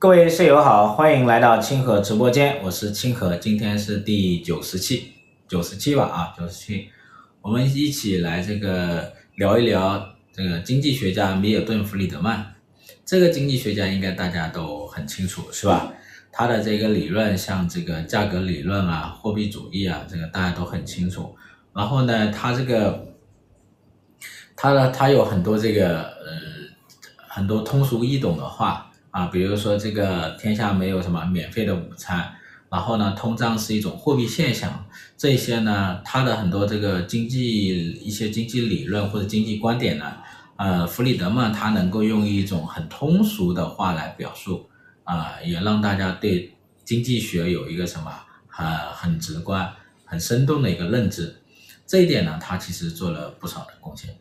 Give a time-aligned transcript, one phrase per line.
[0.00, 5.14] 各位室友好，欢迎来到清河直播间，我是清河，今天是第九十期，
[5.48, 6.88] 九十七吧啊，九十七，
[7.42, 12.54] 我们一起来这个聊一聊这个经济学家米尔顿·弗里德曼。
[13.04, 15.92] 这个经济学家应该大家都很清楚，是吧？
[16.30, 21.34] 他的这个理论，像这个价格理论啊、货币主义啊，这个大家都很清楚。
[21.74, 23.04] 然后呢，他这个，
[24.54, 26.38] 他呢他有很多这个呃
[27.26, 28.84] 很多通俗易懂的话。
[29.10, 32.34] 啊，比如说这个天下没有什么免费的午餐，
[32.70, 40.16] 然后呢，通胀是一种货币现象，这些呢，他的很多这个经济一些经济理论或者经济观点呢，
[40.56, 44.68] 呃，弗里德曼他能够用一种很通俗的话来表述，
[45.04, 48.12] 啊，也让大家对经济学有一个什么
[48.46, 49.72] 很很直观、
[50.04, 51.34] 很生动的一个认知，
[51.86, 54.14] 这一点呢，他其实做了不少的贡献。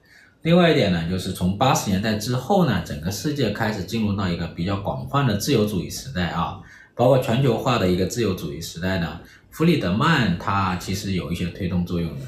[0.48, 6.58] 另外一点呢，就是从八十年代之后呢，整个世界开始进入到一个比较广泛的自由主义时代啊，
[6.96, 12.26] 包括全球化的一个自由主义时代呢，弗里德曼他其实有一些推动作用的，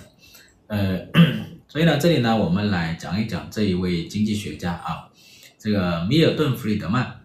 [0.68, 1.00] 呃，
[1.70, 5.08] 所以呢，这里呢，我们来讲一讲这一位经济学家啊，
[5.58, 7.22] 这个米尔顿·弗里德曼。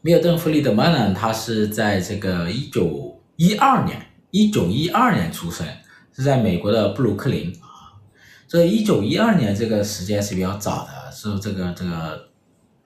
[0.00, 5.66] 米尔顿·弗里德曼呢，他是在这个一九一二年，一九一二年出生，
[6.16, 7.52] 是在美国的布鲁克林。
[8.48, 12.28] 这一九一二年这个时间是比较早的，是这个这个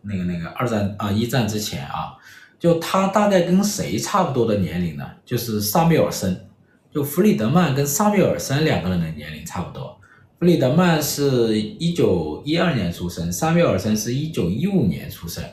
[0.02, 2.16] 那个那个二战啊一战之前啊，
[2.58, 5.08] 就他大概跟谁差不多的年龄呢？
[5.24, 6.48] 就是萨缪尔森，
[6.90, 9.96] 就弗里德曼跟萨缪尔森两个人的年龄差不多。
[10.40, 15.44] 弗里德曼是一九一二年出生，萨缪尔森是一九一五年出生。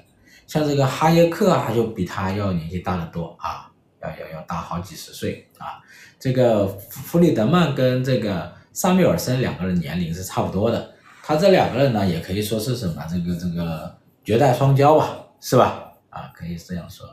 [0.47, 3.69] 像这个哈耶克啊，就比他要年纪大得多啊，
[4.02, 5.77] 要要要大好几十岁啊。
[6.19, 8.57] 这个弗里德曼跟这个。
[8.80, 10.91] 萨缪尔森两个人年龄是差不多的，
[11.22, 15.91] 他这两个人呢，也可以说是什么这个这个绝代双骄吧，是吧？
[16.09, 17.05] 啊，可以这样说。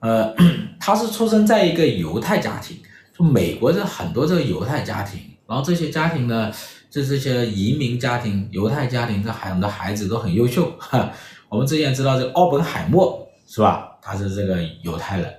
[0.00, 0.34] 呃，
[0.80, 2.76] 他是出生在一个犹太家庭，
[3.16, 6.50] 就美国的很多这个犹太家庭，然后这些家庭呢，
[6.90, 10.72] 就这些移民家庭、犹太家庭，这很多孩子都很优秀。
[10.76, 11.12] 哈，
[11.48, 13.96] 我们之前知道这个奥本海默是吧？
[14.02, 15.32] 他是这个犹太人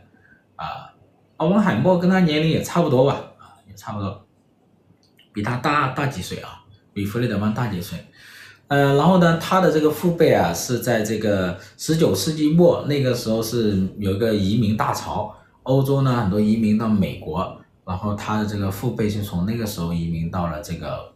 [0.55, 0.93] 啊，
[1.35, 3.21] 奥本海默跟他年龄也差不多吧？
[3.37, 4.25] 啊，也差不多。
[5.33, 6.63] 比他大大几岁啊？
[6.93, 7.97] 比弗里德曼大几岁？
[8.67, 15.33] 呃，然后呢，他的这个父辈啊，是在这个十九世纪末，那个时候是有一个移民大潮，
[15.63, 21.13] 欧洲呢很多移民到美国，然后他的这个父辈是从那个时候移民到了这个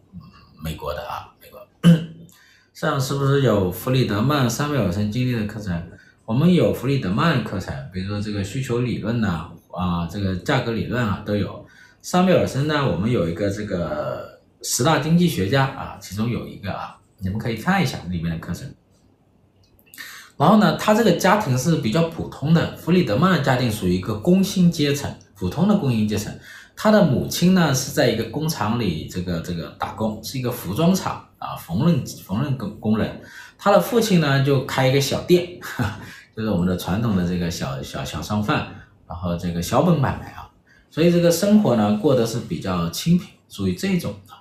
[0.61, 1.59] 美国的啊，美国。
[2.73, 5.81] 上是不是有弗里德曼、萨缪尔森经历的课程？
[6.25, 11.64] 我们有弗里德曼课程，比如说这个需求理论呐，啊，这个价格理论啊都有。
[12.07, 18.71] 萨缪尔森呢，我们有一个这个十大经济学家啊，其中有一个啊，你们可以看一下里面的课程。
[20.37, 26.31] 然后呢，他这个家庭是比较普通的，弗里德曼的家庭属于一个工薪阶层，普通的工薪阶层。
[26.75, 33.19] 他的母亲呢是在一个工厂里这个这个打工，是一个服装厂啊，缝纫缝纫工工人。
[33.57, 35.59] 他的父亲呢就开一个小店，
[36.37, 38.67] 就是我们的传统的这个小小小商贩，
[39.07, 40.44] 然后这个小本买卖啊。
[40.95, 44.33] 所以这个生活呢，过得是比较清贫，属于这种的。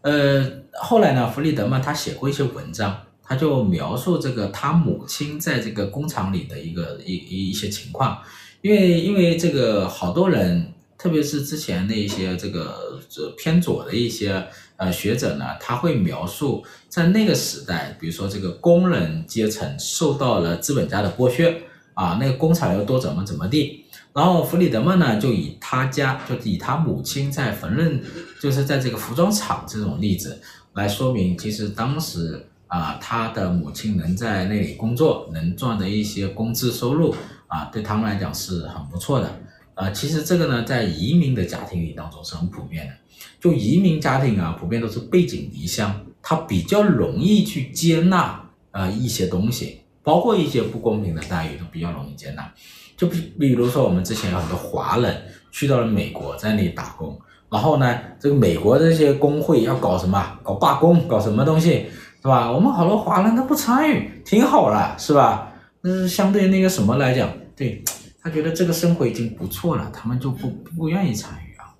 [0.00, 8.22] 呃，后来呢，弗里德曼他写过一些文章，他就描述这个他母亲在这个工厂里的一个一一一些情况。
[8.62, 14.42] 因为因为这个好多人，特别是之前那一些这个这偏左的一些
[14.78, 21.54] 呃学者呢，他会描述在那个时代，比如说这个工人阶层受到了资本家的剥削
[21.92, 23.84] 啊，那个工厂又多怎么怎么地。
[24.12, 28.00] 然后弗里德曼呢，就以他家，就以他母亲在缝纫，
[28.40, 30.40] 就是在这个服装厂这种例子
[30.74, 37.14] 来说明，其实当时啊，他的母亲能在那里工作，能赚的一些工资收入
[37.46, 39.40] 啊，对他们来讲是很不错的。
[39.74, 42.92] 啊，其实这个呢，在移民的家庭里当中是很普遍的。
[43.40, 52.52] 就移民家庭啊，普遍都是背井离乡，他比较容易去接纳啊一些东西，包括一些不公平的待遇都比较容易接纳。
[53.00, 57.18] 就比比如说，我们之前有很多华人去到了美国，在那里打工，
[57.48, 61.86] 然后呢，这个美国这些工会要搞什么，搞罢工，搞什么东西，
[62.20, 62.52] 是吧？
[62.52, 65.50] 我们好多华人他不参与，挺好了，是吧？
[65.80, 67.82] 那是相对那个什么来讲，对，
[68.22, 71.72] 他觉得这个生活已经不错了，他们就不不愿意参与啊。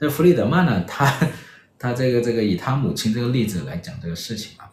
[0.00, 1.14] 这弗里德曼呢，他
[1.78, 4.65] 他这个这个以他母亲这个例子来讲这个事情啊。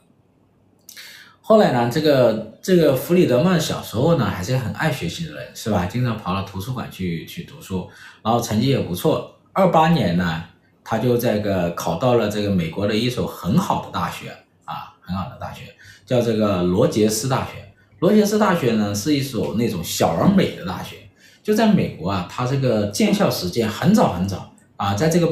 [1.46, 5.86] 后来呢，这个这个弗里德曼小时候呢，还是很爱学习的人，是吧？
[5.86, 7.90] 经常跑到图书馆去去读书，
[8.24, 9.36] 然后成绩也不错。
[9.52, 10.42] 二八年呢，
[10.86, 14.30] 他就这个考到了这个美国的一所很好的大学
[14.64, 15.64] 啊，很好的大学，
[16.06, 17.74] 叫这个罗杰斯大学。
[18.00, 20.96] 罗杰斯大学呢是一所那种小而美的大学，
[21.44, 25.28] 就在美国啊，它这个建校时间很早很早啊，在这个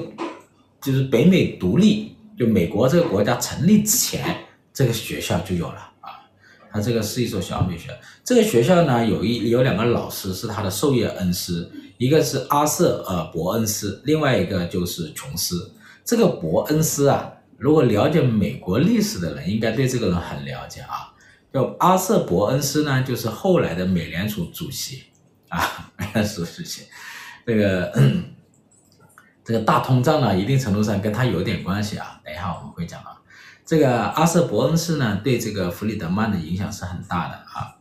[0.81, 5.87] 就是北美独立，就美国这个国家成立之前，这个学校就有了。
[6.71, 15.73] 它这个是一所小美学校，这个学校呢有一有两个老师是他的授业恩师，一个是阿瑟呃伯恩斯，另外一个就是琼斯。
[16.03, 21.13] 这个伯恩斯啊，如果了解美国历史的人，应该对这个人很了解啊。
[21.53, 25.03] 就阿瑟伯恩斯呢，就是后来的美联储主席
[25.49, 26.83] 啊，美联储主席，
[27.45, 27.93] 这个
[29.43, 32.19] 这个大通胀呢，一定程度上跟他有点关系啊。
[32.23, 33.20] 等一下我们会讲啊，
[33.71, 37.77] 这个阿瑟伯恩斯呢，对这个弗里德曼的影响是很大的啊。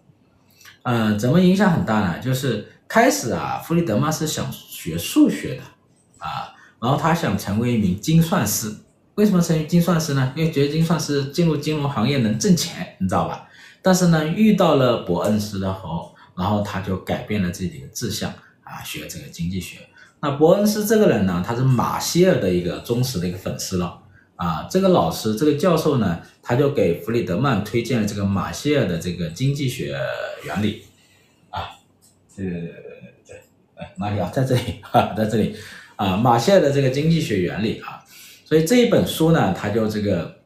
[0.85, 2.21] 呃，怎么影响很大呢？
[2.21, 5.63] 就是开始啊，弗里德曼是想学数学的
[6.19, 8.73] 啊，然后他想成为一名精算师。
[9.17, 10.33] 为什么成为精算师呢？
[10.37, 13.49] 因为觉得精算师进入金融行业能挣钱，你知道吧？
[13.83, 18.31] 但是呢，遇到了伯恩斯的后，然后他就改变了自己的志向
[18.63, 19.79] 啊，学这个经济学。
[20.21, 24.03] 那伯恩斯这个人呢，他是马歇尔的一个忠实的一个粉丝了
[24.41, 24.67] 啊。
[24.71, 29.95] 这个老师，这个教授呢，他就给弗里德曼推荐了这个马歇尔的这个经济学
[30.45, 30.83] 原理
[31.51, 31.69] 啊。
[32.35, 32.51] 这个
[33.27, 33.37] 对，
[33.77, 34.31] 哎，哪里啊？
[34.33, 35.55] 在这里哈，在这里
[35.97, 38.03] 啊，马歇尔的这个经济学原理啊。
[38.45, 40.41] 所以这一本书呢，他就这个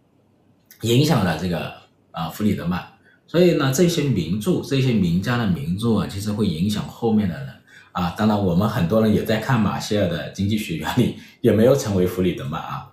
[0.83, 1.73] 影响了这个
[2.11, 2.85] 啊弗里德曼。
[3.27, 7.49] 所以呢，这些名著，这些名家的名著啊，其实会影响后面的人
[7.93, 8.15] 啊。
[8.17, 12.87] 当然，我们很多人也在看马歇尔的经济学原理，也没有成为弗里德曼啊。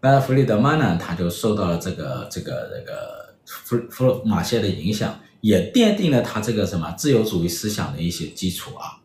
[0.00, 9.02] 那弗里德曼呢，他就受到了这个这个这个弗弗洛马歇的影响，也奠定了他这个什么自由主义思想的一些基础啊。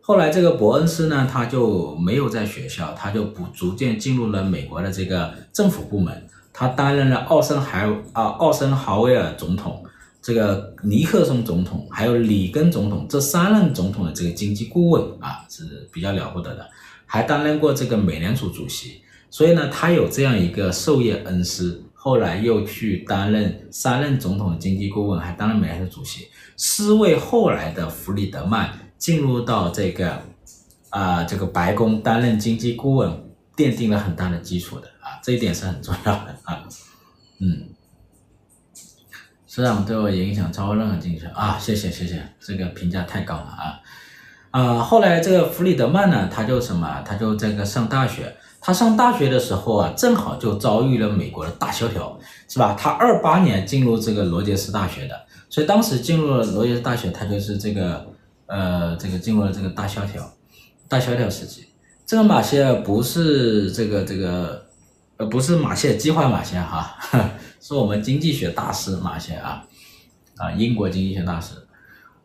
[0.00, 6.26] 后来这个伯恩斯呢，他就没有在学校，他就不逐渐进入了美国的这个政府部门。
[6.50, 9.84] 他担任了奥森海啊奥森豪威尔总统、
[10.22, 16.66] 这个尼克松总统还有里根总统这三任总统的这个经济顾问啊，是比较了不得的，
[17.04, 30.22] 还担任过这个美联储主席，所以呢，他有这样一个授业恩师，后来又去担任三任总统的经济顾问，还担任美联储主席，是为后来的弗里德曼进入到这个
[30.90, 33.10] 啊这个白宫担任经济顾问
[33.56, 35.20] 奠定了很大的基础的啊。
[35.22, 36.64] 这一点是很重要的啊，
[37.40, 37.68] 嗯，
[39.46, 43.80] 师长对我影响超过任何经济学啊，谢谢谢谢，这个评价太高了啊，
[44.52, 48.34] 啊，后来这个弗里德曼呢，他就什么，他就这个上大学，
[48.68, 52.18] 他上大学的时候啊，正好就遭遇了美国的大萧条，
[52.50, 52.76] 是吧？
[52.78, 55.18] 他二八年进入这个罗杰斯大学的，
[55.48, 58.06] 所以当时进入了罗杰斯大学，他就是这个
[58.44, 60.22] 呃，这个进入了这个大萧条，
[60.86, 61.64] 大萧条时期，
[62.04, 64.66] 这个马歇尔不是这个这个。
[65.16, 66.94] 呃，不是马歇尔，计划马歇尔哈，
[67.62, 69.64] 是我们经济学大师马歇尔啊，
[70.36, 71.54] 啊，英国经济学大师。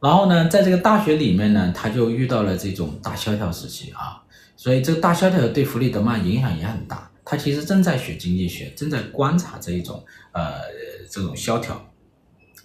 [0.02, 4.22] 然后呢，在这个大学里面呢，他就遇到了这种大萧条时期啊，
[4.64, 7.12] 所以这个大萧条对弗里德曼影响也很大。
[7.26, 10.02] 他其实正在学经济学，正在观察这一种
[10.32, 10.54] 呃
[11.12, 11.76] 这种萧条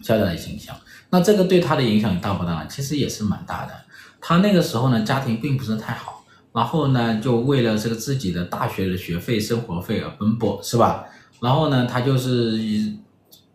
[0.00, 0.76] 萧条的形象。
[1.10, 2.64] 那这个对他的影响大不大？
[2.66, 3.72] 其实也是蛮大的。
[4.20, 6.24] 他那个时候呢，家庭并不是太好。
[6.52, 11.04] 然后呢，就为了这个自己的大学的学费、生活费而奔波，是吧？
[11.40, 12.60] 然后呢，他就是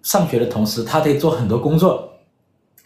[0.02, 2.12] 上学的同时，他得做很多工作，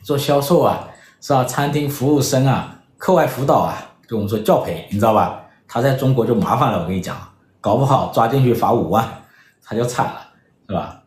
[0.04, 0.88] 做销售啊，
[1.20, 1.44] 是吧？
[1.46, 5.44] 餐厅服务生啊，课外辅导啊，就我们说教培，你知道吧？
[5.68, 7.18] 他在中国就麻烦了，我跟你讲，
[7.60, 9.06] 搞不好抓进去罚五万，
[9.64, 10.22] 他就惨了，
[10.68, 11.04] 是吧？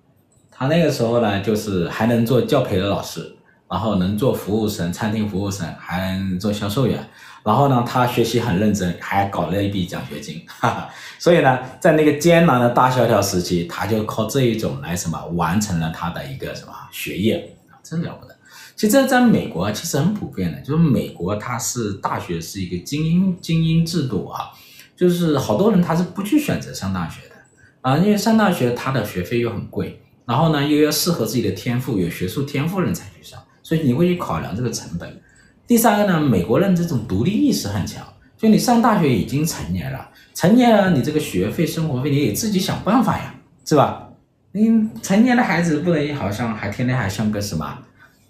[0.51, 3.35] 他那个时候呢，就是还能做教培的老师，
[3.69, 7.03] 然后能做服务生、餐厅服务生，还能做销售员。
[7.43, 10.89] 然后呢，他学习很认真，还搞了一笔奖学金，哈哈。
[11.19, 18.37] 所以呢，在那个艰难的大萧条时期，他就靠这一种来什么完成了他的一个什么学业，真了不得。
[18.81, 24.49] 其实在美国其实很普遍的，就是美国它是大学是一个精英精英制度啊，
[24.97, 27.35] 就是好多人他是不去选择上大学的
[27.83, 35.21] 啊，因为上大学他的学费又很贵，然后呢又要适合自己的天赋，有学术天赋人才去上，所以你会去考量这个成本。
[35.67, 38.03] 第三个呢，美国人这种独立意识很强，
[38.39, 43.35] 就你上大学已经成年了，成年了，你这个学费、生活费你得自己想办法呀，
[43.67, 44.09] 是吧？
[44.53, 47.79] 你成年的孩子不能好像还天天还像个什么，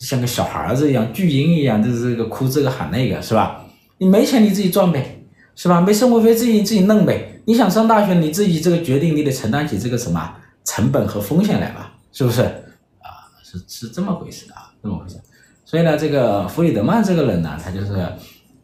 [0.00, 3.64] 像个小孩子一样，巨婴一样，就是这个哭这个喊那个，是吧？
[3.98, 5.22] 你没钱你自己赚呗，
[5.54, 5.80] 是吧？
[5.80, 7.40] 没生活费自己自己弄呗。
[7.44, 12.42] 你想上大学，你自己这个决定，你得承担起这个什么成本和风险来吧，是不是？
[12.42, 15.16] 啊，是是这么回事啊，这么回事。
[15.64, 18.06] 所以呢，这个弗里德曼这个人呢，他就是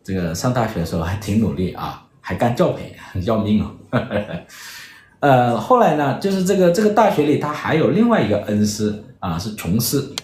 [0.02, 3.70] 这个上大学的时候还挺努力啊，还干教培，很要命哦。
[5.20, 10.14] 呃，后来呢，就是这个这个大学里他还有另外一个恩师啊，是琼斯，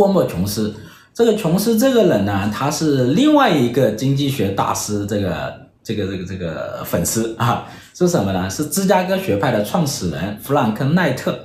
[0.00, 0.74] 霍默琼斯。
[1.12, 5.54] 这个琼斯这个人呢，他是另外一个经济学大师，这个
[5.84, 8.48] 这个这个这个粉丝啊，是什么呢？
[8.48, 11.38] 是芝加哥学派的创始人弗兰克奈特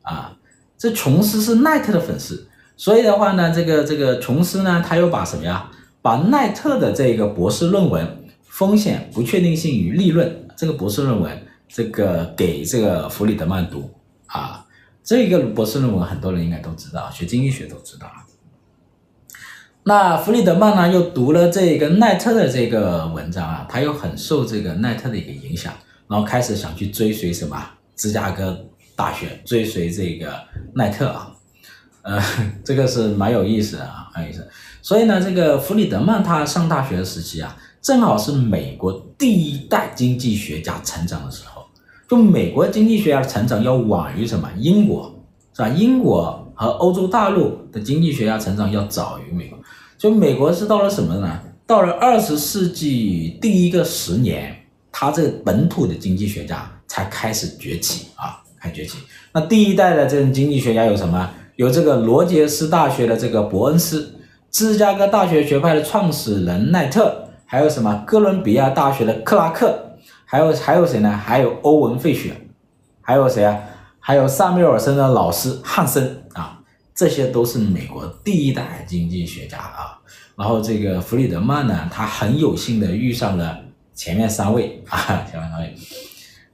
[0.00, 0.32] 啊。
[0.78, 2.48] 这琼斯是奈特的粉丝，
[2.78, 5.70] 所以的话呢，这个这个琼斯呢，他又把什么呀？
[6.00, 8.06] 把奈特的这个博士论文
[8.48, 11.38] 《风险、不确定性与利润》这个博士论文，
[11.68, 13.90] 这个给这个弗里德曼读
[14.28, 14.64] 啊。
[15.08, 18.12] 这个博士论文很多人应该都知道，学经济学都知道。
[19.84, 25.72] 那弗里德曼呢，又读了这个奈特的这个文章啊，他又很受这个奈特的一个影响，
[26.08, 27.58] 然后开始想去追随什么
[27.96, 30.30] 芝加哥大学，追随这个
[30.74, 31.32] 奈特啊，
[32.02, 32.22] 呃，
[32.62, 34.46] 这个是蛮有意思的啊，蛮有意思。
[34.82, 41.57] 所以呢，这个弗里德曼他上大学的时期啊，正好是美国第一代经济学家成长的时候。
[42.08, 44.48] 就美国经济学家的成长要晚于什么？
[44.56, 45.14] 英国
[45.54, 45.68] 是吧？
[45.68, 49.58] 英国和欧洲大陆的经济学家成长要早于美国。
[49.98, 51.38] 就美国是到了什么呢？
[51.66, 54.56] 到了二十世纪第一个十年，
[54.90, 58.96] 他这个本土的经济学家才开始崛起啊，开崛起。
[59.32, 61.28] 那第一代的这种经济学家有什么？
[61.56, 64.14] 有这个罗杰斯大学的这个伯恩斯，
[64.50, 68.02] 芝加哥大学学派的创始人奈特，还有什么？
[68.06, 69.87] 哥伦比亚大学的克拉克，
[70.30, 71.10] 还有还有谁呢？
[71.10, 72.38] 还有欧文费雪，
[73.00, 73.58] 还有谁啊？
[73.98, 76.60] 还有萨缪尔森的老师汉森啊。
[76.94, 79.98] 这些都是美国第一代经济学家啊，
[80.36, 83.56] 然后这个弗里德曼呢，他很有幸的遇上了
[83.94, 85.74] 前面三位啊，前面三位，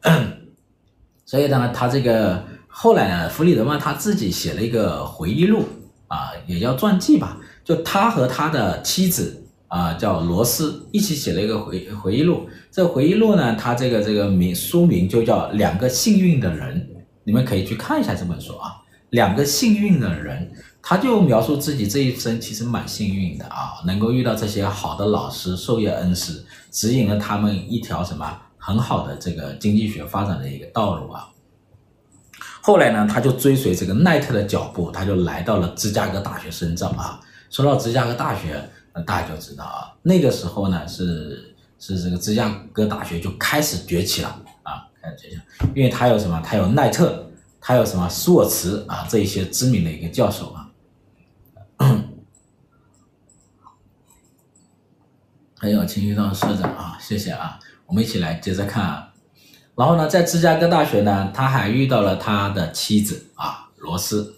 [1.25, 5.65] 所以呢，他这个后来呢，弗里德曼他自己写了一个回忆录
[6.09, 9.44] 啊，也叫传记吧，就他和他的妻子
[9.75, 12.49] 啊，叫罗斯一起写了一个回回忆录。
[12.71, 16.81] 这回忆录呢，他这个这个名书名就叫《两个幸运的人》，
[17.25, 18.71] 你们可以去看一下这本书啊。
[19.11, 20.49] 两个幸运的人，
[20.81, 31.29] 他就描述自己这一生其实蛮幸运的啊，能够遇到这些好的老师、授业恩师，指引了他们一条什么很好的这个经济学发展的一个道路啊。
[32.61, 37.21] 后来呢，他就追随这个奈特的脚步，他就来到了芝加哥大学深造啊。
[37.51, 44.29] 说到芝加哥大学，那大家就知道啊，那个时候呢是是这个芝加哥大学就开始崛起了
[44.63, 45.41] 啊，开始崛起，
[45.75, 46.41] 因为他有什么？
[46.45, 47.21] 他有奈特。
[47.67, 50.69] 还有什么苏尔茨啊，这一些知名的一个教授啊，
[55.57, 59.15] 还有秦玉道社长啊，谢谢啊，我们一起来接着看啊。
[59.75, 64.35] 然后呢，在芝加哥大学呢，他还遇到了他的妻子啊，罗斯，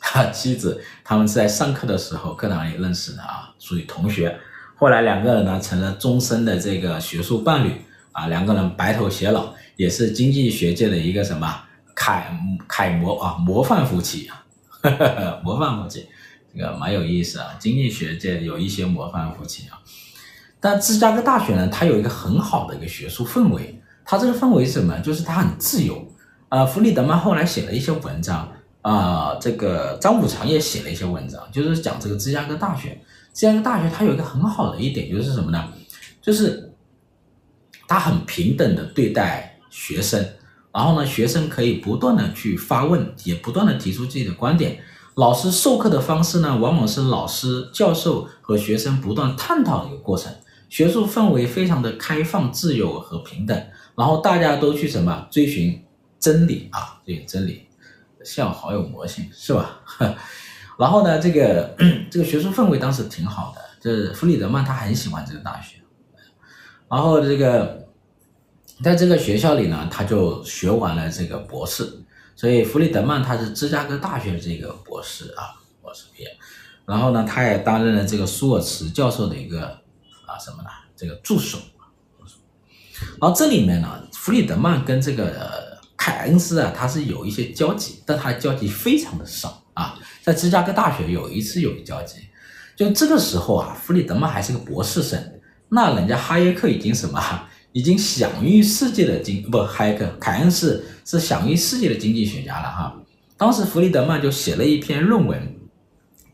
[0.00, 4.38] 哈， 妻子，他们是在上课的时候课堂里认识的啊，属于同学。
[4.76, 7.72] 后来两个人呢，成了终身的这个学术伴侣
[8.12, 11.64] 啊，两个人白头偕老，也是经济学界的一个什么？
[11.94, 12.32] 楷
[12.68, 14.44] 楷模啊，模范夫妻啊，
[15.42, 16.06] 模范夫妻，
[16.54, 17.56] 这个蛮有意思啊。
[17.58, 19.80] 经济学界有一些模范夫妻啊，
[20.60, 23.82] 但芝加哥大学呢，它有一个很好的一个学术氛围。
[24.04, 24.96] 它这个氛围是什么？
[25.00, 25.96] 就是它很自由。
[26.48, 28.48] 啊、呃，弗里德曼后来写了一些文章
[28.80, 32.98] 啊、这个张五常也写了一些文章，就是讲这个芝加哥大学。
[33.38, 35.72] 芝加哥大学它有一个很好的一点就是什么呢？
[36.20, 36.74] 就是
[37.86, 40.20] 它很平等的对待学生。
[40.72, 44.80] 然后呢，学生可以不断的去发问，也不断的提出自己的观点。
[45.14, 50.34] 老师授课的方式呢，往往是老师、教授和学生不断探讨的一个过程。
[50.68, 53.56] 学术氛围非常的开放、自由和平等。
[53.94, 55.80] 然后大家都去什么追寻
[56.18, 57.00] 真理啊？
[57.06, 57.68] 追寻真理，
[58.24, 59.80] 笑好有魔性，是吧？
[60.78, 61.76] 然后呢，这个
[62.10, 63.60] 这个学术氛围当时挺好的。
[63.80, 65.76] 就是弗里德曼他很喜欢这个大学。
[66.88, 67.86] 然后这个。
[68.80, 71.84] 在这个学校里呢，他就学完了这个博士，
[72.36, 76.28] 所以弗里德曼他是芝加哥大学的这个博士啊，博士毕业。
[76.86, 79.66] 然后呢，他也担任了这个舒尔茨教授的一个
[80.26, 80.68] 啊什么呢？
[80.94, 81.58] 这个助手。
[83.20, 89.98] 然后这里面呢，弗里德曼跟这个凯恩斯啊，他是有一些交集，但他交集非常的少啊。
[90.22, 92.16] 在芝加哥大学有一次有一交集，
[92.76, 95.18] 就这个时候啊，弗里德曼还是个博士生，
[95.68, 97.20] 那人家哈耶克已经什么？
[97.72, 102.96] 已经享誉世界的经不，哈耶克凯恩斯是享誉世界的经济学家了哈。
[103.36, 105.40] 当时弗里德曼就写了一篇论文，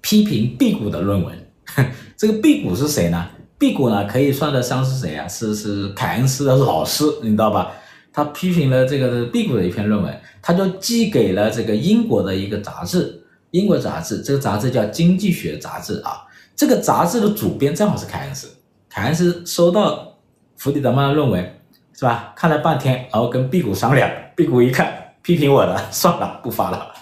[0.00, 1.36] 批评毕谷的论文。
[2.16, 3.28] 这个毕谷是谁呢？
[3.58, 5.26] 毕谷呢可以算得上是谁啊？
[5.28, 7.72] 是是凯恩斯的老师，你知道吧？
[8.12, 13.23] 他批评了这个毕谷的一篇论文，他就寄给了这个英国的一个杂志，
[13.54, 16.26] 英国杂志，这个杂志叫《经济学杂志》啊。
[16.56, 18.48] 这个杂志的主编正好是凯恩斯，
[18.90, 20.10] 凯恩斯收到。
[20.56, 21.60] 弗里德曼的论文
[21.92, 22.32] 是吧？
[22.36, 26.92] 看了半天，然后跟辟谷商量，辟谷一看批评我的， 算了，不发了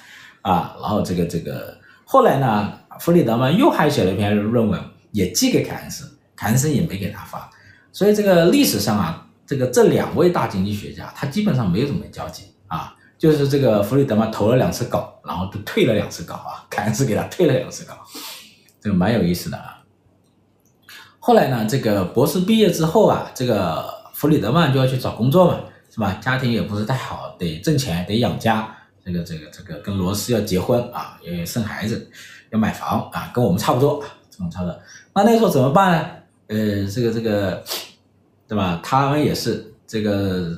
[0.41, 0.75] 啊。
[0.81, 4.81] 然后这个这个后来呢，弗里德曼又还写了一篇论文，
[5.13, 7.49] 也寄给凯恩斯，凯恩斯也没给他发。
[7.93, 12.95] 所以这个历史上啊，这个这两位大经济学家，他基本上没有什么交集啊。
[13.19, 17.95] 就是这个弗里德曼投了两次稿，然后就退了两次稿啊， 凯恩斯给他退了两次稿，
[18.81, 19.83] 这个蛮有意思的啊。
[21.19, 25.61] 后来呢，这个博士毕业之后啊，这个弗里德曼就要去找工作嘛，
[25.91, 26.15] 是吧？
[26.21, 28.77] 家庭也不是太好，得挣钱，得养家。
[29.05, 32.09] 这个这个这个跟罗斯要结婚啊，要生孩子，
[32.51, 34.01] 要买房啊，跟我们差不多，
[34.31, 34.81] 这种差不多。
[35.15, 36.09] 那那时候怎么办呢？
[36.47, 37.65] 呃，这个这个，
[38.47, 38.81] 对吧？
[38.83, 40.57] 他们也是这个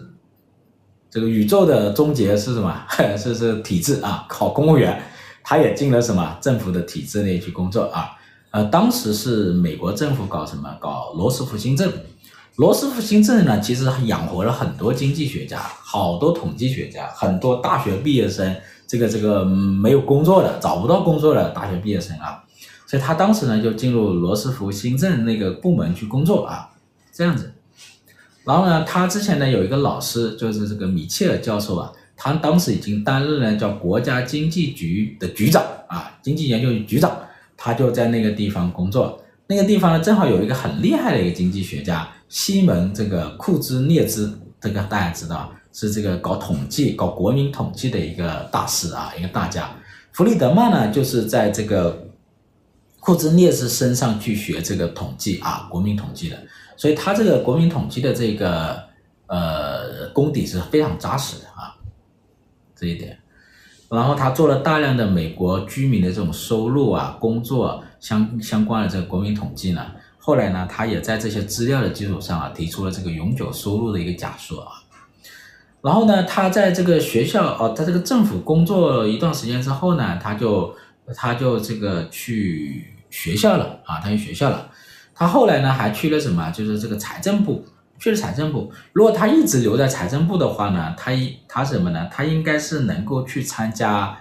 [1.14, 2.76] 这个宇宙的终结是什么？
[3.16, 5.00] 是是体制啊，考公务员。
[5.44, 8.10] 他也进了什么政府的体制内去工作啊。
[8.50, 10.76] 呃，当时是美国政府搞什么？
[10.80, 11.92] 搞罗斯福新政。
[12.56, 18.52] 罗斯福新政呢，其实养活了很多经济学家，好多统计学家，很多大学毕业生，
[18.84, 22.42] 这个这个没有工作的，找不到工作的大学毕业生啊。
[22.88, 26.70] 所以他当时呢就进入罗斯福新政那个部门去工作啊，
[27.12, 27.53] 这样子。
[28.44, 37.16] 然后呢，他之前呢有一个老师，就是这个米切尔教授啊，他当时已经担任了叫国家经济局的局长啊，经济研究局局长。
[37.56, 49.70] 他就在那个地方工作，那个地方呢，正好有一个很厉害的一个经济学家西蒙这个库兹涅兹，这个大家知道是这个搞统计、搞国民统计的一个大师啊，一个大家。
[50.12, 52.06] 弗里德曼呢，就是在这个
[52.98, 56.36] 库兹涅兹身上去学这个统计啊，国民统计的，
[56.76, 58.82] 所以他这个国民统计的这个
[59.26, 61.74] 呃功底是非常扎实的啊，
[62.74, 63.18] 这一点。
[63.90, 69.86] 然后他做了大量的美国居民的这种收入啊、工作相相关的这个国民统计呢。
[70.18, 74.72] 后来呢，他也在这些资料的基础上啊，提出了这个永久收入的一个假说啊。
[75.82, 80.74] 然后呢，他在这个学校哦，在这个政府工作一段时间之后呢，他就
[81.14, 84.70] 他就这个去学校了啊，他去学校了。
[85.14, 86.50] 他后来呢，还去了什么？
[86.50, 87.64] 就是这个财政部。
[87.96, 92.08] 去了财政部，如果他一直留在财政部的话呢，他一他什么呢？
[92.12, 94.14] 他应该是能够去参加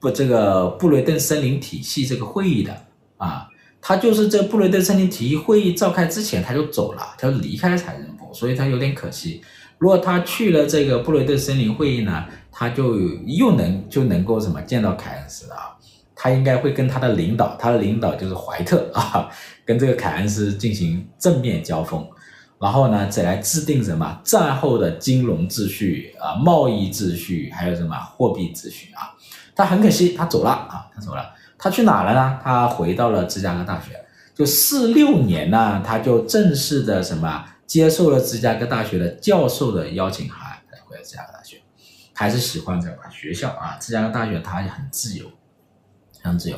[0.00, 2.76] 不这个布雷顿森林体系这个会议的
[3.16, 3.48] 啊。
[3.80, 9.40] 他就是这布雷顿森林体系会议召开之前他就走了，他就离开了财政部，所以他有点可惜。
[9.78, 15.77] 如果他去了这个布雷顿森林会议呢，他就又能就能够什么见到凯恩斯了，
[16.20, 19.30] 他应该会跟他的领导，他的领导就是怀特啊，
[19.64, 22.04] 跟这个凯恩斯进行正面交锋。
[22.60, 29.14] 然后呢，再来制定什么战后的金融秩序啊、贸易秩序，还有什么货币秩序啊？
[29.54, 31.24] 他很可惜，他走了啊，他走了，
[31.56, 32.40] 他去哪了呢？
[32.42, 33.92] 他回到了芝加哥大学。
[34.34, 41.58] 就四六年呢，他就正式的什么接受了芝加哥大学的教授的邀请函，来回到芝加哥大学。
[42.12, 45.26] 还是喜欢这个学校啊，芝加哥大学它也很自由，
[46.28, 46.56] 很自由。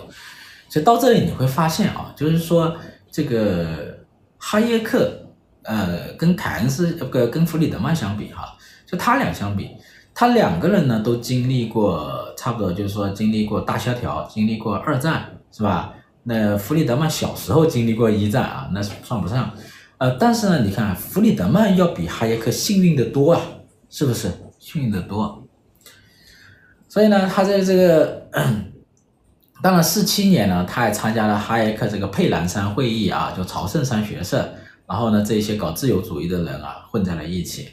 [0.68, 2.76] 所以到这里你会发现啊，就是说
[3.10, 3.98] 这个
[4.38, 5.16] 哈耶克。
[5.62, 8.56] 呃，跟凯恩斯呃跟弗里德曼相比哈，
[8.86, 9.68] 就他俩相比，
[10.14, 15.92] 他两个人呢都经历过差不多，就是说经历过大萧条，经历过二战，是吧？
[16.22, 19.50] 那弗里德曼小时候经历过一战啊，那算不上。
[19.98, 23.40] 呃，但是呢，你看弗里德曼要比哈耶克幸运的多啊，
[23.90, 24.30] 是不是？
[24.58, 25.46] 幸运的多。
[26.88, 28.26] 所以呢，他在这个，
[29.62, 34.54] 当然四七年呢，他还参加了哈耶克这个佩兰山会议啊，就朝圣山学社。
[34.86, 37.68] 然后呢，这些搞自由主义的人啊，混在了一起。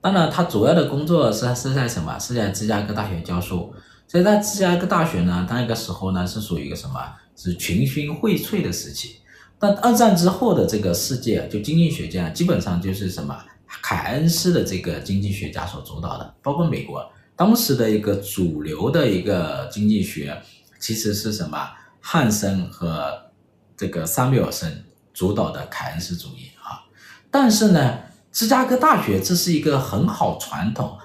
[0.00, 2.18] 当然，他主要的工作是是在什么？
[2.18, 3.72] 是在芝加哥大学教书。
[4.08, 7.00] 所以在芝加哥大学呢，那个时候呢，是属于一个什么？
[7.36, 9.16] 是群星荟萃的时期。
[9.58, 13.36] 但二战之后的这个世界，就经济学界，基本上就是什么？
[13.82, 20.36] 凯恩斯的这个经济学家所主导的，包括美国当时的一个主流的一个经济学，
[20.78, 21.70] 其实是什么？
[22.00, 23.30] 汉森和
[23.76, 26.86] 这个萨缪尔森主导的凯恩斯主义啊。
[27.32, 27.98] 但是呢，
[28.30, 30.96] 芝加哥大学这是一个很好传统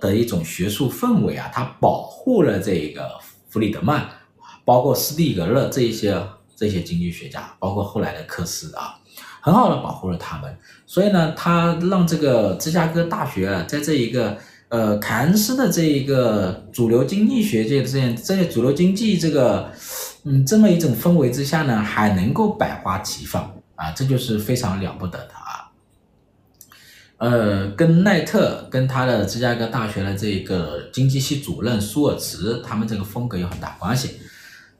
[0.00, 3.18] 的一种学术氛围啊，它保护了这个
[3.50, 4.08] 弗里德曼，
[4.64, 6.18] 包括斯蒂格勒这一些
[6.56, 8.98] 这些经济学家，包括后来的科斯啊，
[9.42, 10.58] 很好的保护了他们。
[10.86, 19.70] 所以呢，他让这个芝加哥大学啊，在这一个呃凯恩斯的这一个主流经济学界的这样这些主流经济这个
[20.24, 25.70] 嗯这么一种氛围之下呢，还能够百花齐放啊，这就是非常了不得的啊。
[27.18, 34.20] 呃，跟奈特跟他的芝加哥大学的这个经济系主任舒尔茨，他们这个风格有很大关系。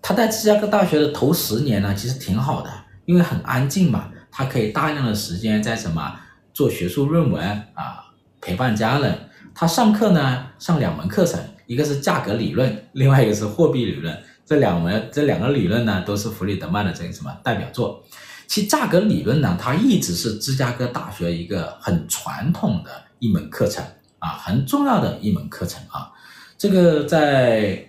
[0.03, 2.71] 他在芝加哥大学的头十年呢，其实挺好的，
[3.07, 6.15] 因为很安静嘛，他可以大量的时间在什么
[6.53, 7.43] 做学术论文
[7.75, 8.05] 啊，
[8.41, 9.19] 陪伴家人。
[9.59, 14.15] 他上课呢，上两门课程，一个是价格理论， 另外一个是货币理论。
[14.45, 18.05] 这两门这两个理论呢，都是弗里德曼的这个什么代表作。
[18.47, 23.83] 其价格理论呢，它一直是芝加哥大学一个很传统的一门课程
[24.19, 26.13] 啊，很重要的一门课程啊。
[26.59, 27.83] 这个在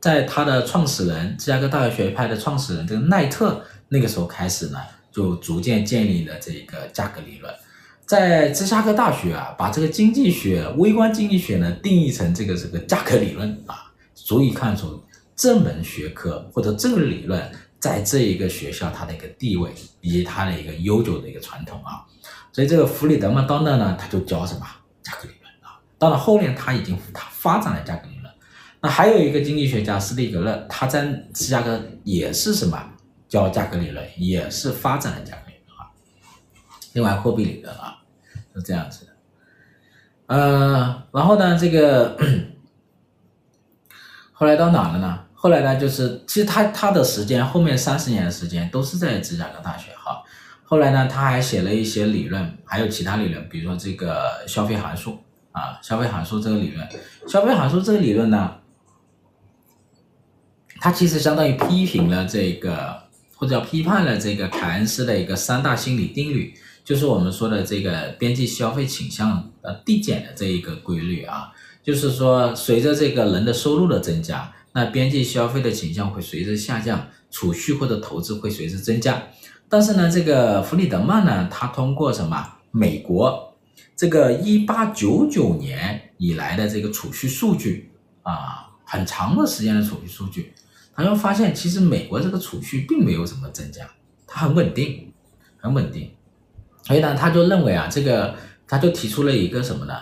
[0.00, 4.78] 在他的创始人，芝加哥大学学派的创始人这个奈特那个时候开始呢，
[5.12, 7.54] 就逐渐建立了这个价格理论。
[8.08, 15.04] 在芝加哥大学啊，把这个经济学、微观经济学呢定义成这个这个价格理论啊，足以看出
[15.36, 22.00] 这门学科或者这个理论在这一个学校它的一个地位以及它的一个悠久的一个传统啊。
[22.50, 24.62] 所以这个弗里德曼到那呢，他就教什么
[25.02, 25.78] 价格理论啊。
[25.98, 28.32] 到了后面，他已经他发展了价格理论。
[28.80, 32.82] 那还有一个经济学家斯蒂格勒，他在芝加哥也是什么
[33.28, 35.47] 教价格理论，也是发展了价格。
[36.92, 37.94] 另外货币理论啊。
[38.54, 39.12] 是这样子的，
[40.26, 42.18] 呃，然后呢，这个
[44.32, 45.26] 后来到哪了呢？
[45.32, 50.24] 后来呢，就是其实他他的时间后面三十年的时间都是在芝加哥大学哈。
[50.64, 55.18] 后来呢，他还写了一些理论，还有其他理论，比如说这个消费函数
[55.52, 56.88] 啊，消费函数这个理论，
[57.28, 58.56] 消费函数这个理论呢，
[60.80, 63.04] 它其实相当于批评了这个
[63.36, 66.52] 或者叫批判了这个凯恩斯的一个三大心理定律。
[66.88, 79.22] 就是我们说的这个边际消费倾向呃递减的这一个规律啊，就是说随着这个人的收入的增加，那边际消费的倾向会随着下降，储蓄或者投资会随之增加。
[79.68, 83.54] 但是呢，这个弗里德曼呢，他通过什么美国
[83.94, 87.90] 这个一八九九年以来的这个储蓄数据
[88.22, 90.54] 啊，很长的时间的储蓄数据，
[90.94, 93.86] 他就发现其实美国这个储蓄并没有什么增加，
[94.26, 95.12] 它很稳定，
[95.58, 96.10] 很稳定。
[96.88, 98.34] 所以呢，他就认为啊，这个
[98.66, 99.94] 他就提出了一个什么呢？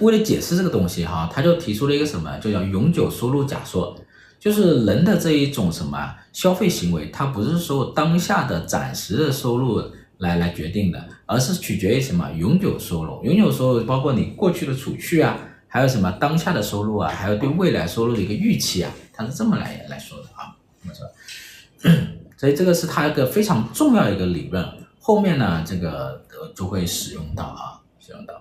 [0.00, 3.94] 为了解释这个东西哈，他就提出了一个什么，就叫永久收入假说，
[4.38, 9.82] 就是人的这一种什么消费行为，它不是说当下的暂时的收入
[10.18, 13.22] 来来决定的，而是取决于什么永久收入。
[13.24, 15.36] 永久收入包括你过去的储蓄啊，
[15.68, 20.56] 还有什么当下的收入啊，还有对未来收入的一个预期啊，他是这么来来说的啊。
[20.82, 21.92] 那么说，
[22.38, 24.66] 所以这个是他一个非常重要一个理论。
[25.10, 28.40] 后面呢，这个就会使用到啊，使用到。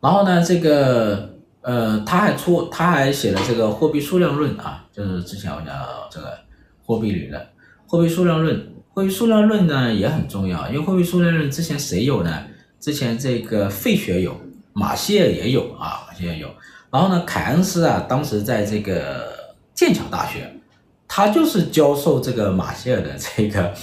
[0.00, 1.28] 然后呢，这个
[1.60, 5.74] 呃，他还出，他还写了这个货币数量论啊，就是之前我讲
[6.08, 6.38] 这个
[6.86, 7.48] 货币理论，
[7.88, 12.44] 货币数量论，货币数量论呢也很重要，因为货币数量论之前谁有呢？
[12.78, 14.40] 之前这个费雪有，
[14.72, 16.48] 马歇尔也有啊，马歇尔有。
[16.92, 19.32] 然后呢，凯恩斯啊，当时在这个
[19.74, 20.60] 剑桥大学，
[21.08, 23.74] 他就是教授这个马歇尔的这个。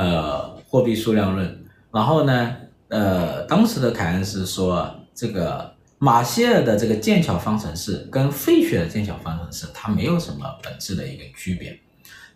[0.00, 2.56] 呃，货币数量论，然后呢，
[2.88, 11.78] 呃，当时的凯恩斯说，这个马歇尔的这个剑桥方程式跟费雪的剑桥方程式，它没有什么本质的一个区别。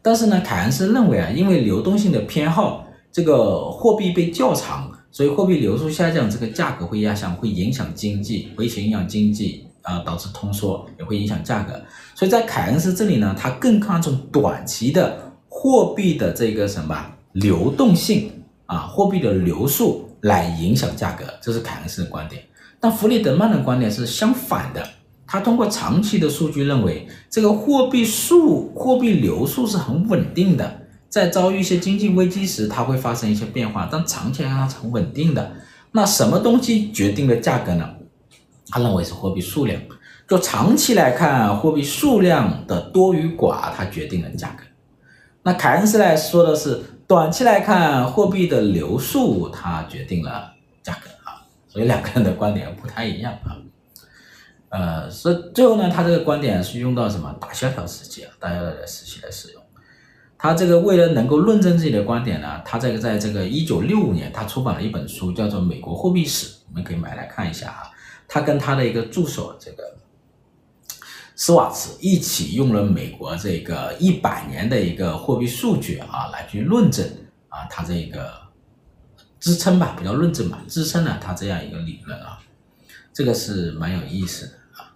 [0.03, 11.73] 但是呢，凯恩斯认为啊，因为流动性的偏好，这个货币被较长，所以货币流速下降，这个价格会压向，会影响经济，会影响经济啊，导致通缩，也会影响价格。
[12.15, 17.13] 所以在凯恩斯这里呢，他更看重短期的货币的这个什么？
[17.35, 18.31] 流动性
[18.67, 22.43] 啊，货币的流速来影响价格，这是凯恩斯的观点。
[22.79, 24.87] 但弗里德曼的观点是相反的，
[25.27, 35.53] 他通过长期的数据认为，这个货币数、货币流速是很稳定的，在遭遇一些经济危机时，它会发生一些变化，但长期来看它是很稳定的。
[35.91, 37.89] 那什么东西决定了价格呢？
[38.71, 39.81] 他认为是货币数量。
[40.29, 44.63] 就长期来看，货币数量的多与寡，它决定了价格。
[45.43, 46.81] 那凯恩斯来说的是。
[47.07, 53.57] 短期来看，货币的流速它决定了价格啊，所以两个人的观点不太一样啊。
[54.71, 59.63] 呃，所以最后呢，他这个观点是用到什么大萧条时期啊，大萧条时期来使用。
[60.39, 67.91] 他这个为了能够论证自己的观点呢，他这个在这个一九六五年，他出版了一本书，叫做《美国货币史》，我们可以买来看一下啊。
[68.27, 69.85] 他跟他的一个助手这个。
[71.37, 77.05] 斯瓦茨一起用了美国这个一百年的一个货币数据啊，来去论证
[77.49, 78.33] 啊，他这个
[79.41, 82.39] 支撑吧，不叫论证吧，支撑了他这样一个理论啊，
[83.13, 84.95] 这个是蛮有意思的啊。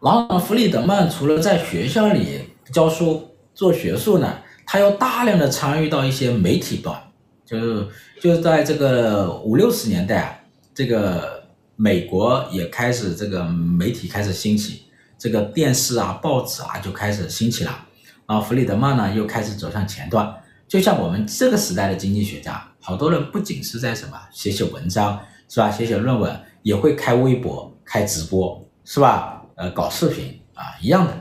[0.00, 6.96] 然后，弗里德曼除了在学校里教书做学术呢，他又大量的参与到一些媒体端，
[7.44, 7.88] 就
[8.20, 10.40] 就在这个五六十年代啊。
[10.74, 11.44] 这个
[11.76, 14.82] 美国也开始这个媒体开始兴起，
[15.16, 17.86] 这个电视啊、报纸啊就开始兴起了。
[18.26, 20.34] 然后弗里德曼呢又开始走向前端，
[20.66, 29.42] 就像我们这个时代的经济学家，好多人不仅是在什么写写文章是吧，写写论文，也会开微博、开直播，是吧？
[29.56, 31.12] 呃，搞视频啊，一样的。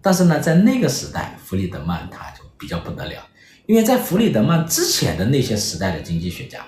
[0.00, 3.26] 但是呢，在那个时代，弗里德曼他就比较不得了，
[3.66, 6.64] 因为在弗里德曼之前的那些时代的经济学家，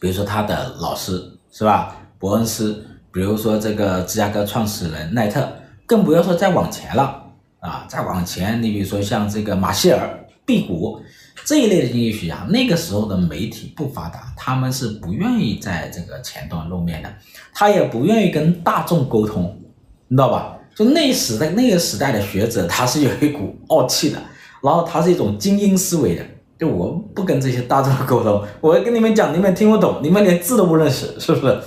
[0.00, 5.50] 比如说他的老师是吧，伯恩斯，比如说这个芝加哥创始人奈特，
[5.86, 7.22] 更不要说再往前了
[7.60, 11.00] 啊，再往前，你比如说像这个马歇尔、毕古
[11.44, 17.12] 这一类的经济学家，那个时候的媒体不发达，他们是不愿意在这个前端露面的，
[17.54, 19.58] 他也不愿意跟大众沟通，
[20.08, 20.58] 你知道吧？
[20.74, 24.18] 就那时代那个时代的学者，他是有一股傲气的，
[24.62, 26.22] 然后他是一种精英思维的。
[26.58, 31.60] 就我不跟这些大众沟通，我跟你们讲，你们听不懂，你们连字都不认识，是不是？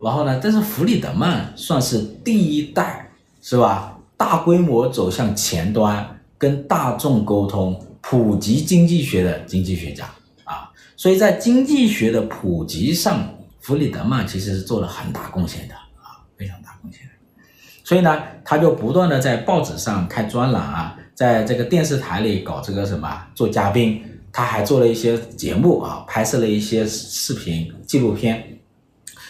[0.00, 3.98] 然后呢，但是弗里德曼算是第一代，是吧？
[4.16, 10.04] 大规模走向前端，跟大众沟通、普及经济学的经济学家
[10.44, 10.70] 啊。
[10.96, 13.28] 所以在经济学的普及上，
[13.60, 15.74] 弗里德曼其实是做了很大贡献的，
[17.86, 28.58] 所以呢，他就不断的在报纸上开专栏啊，在这个电视台里搞这个什么做嘉宾，他还做了一些节目啊，拍摄了一些视频纪录片，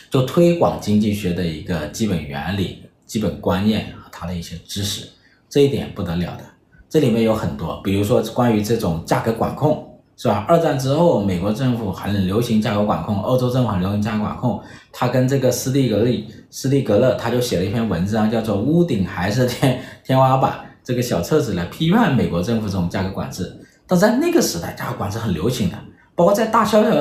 [0.08, 5.06] 就推广经济学的一个基本原理、基本观念和他的一些知识，
[5.50, 6.44] 这一点不得了的。
[6.88, 9.95] 这里面有很多，比如说关于这种价格管控。
[10.16, 10.46] 是吧？
[10.48, 14.58] 二战之后，美国政府很流行价格管控，欧洲政府很流行价格管控。
[14.90, 20.52] 他跟这个斯蒂格利、斯蒂格勒，他就写了一篇文章，叫做《屋顶还是天天花板》
[20.82, 23.54] 这个小册子来批判美国政府这种价格管制。
[23.86, 25.76] 但在那个时代，价格管制很流行的，
[26.14, 26.92] 包括在大萧条，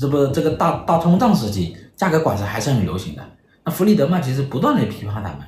[0.00, 3.22] 这不这个大大通胀时期，价格管制还是很流行的。
[3.64, 5.38] 那弗里德曼其实不断的批判他们，